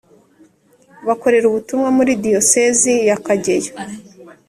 [1.07, 3.71] bakorera ubutumwa muri Diyosezi ya kageyo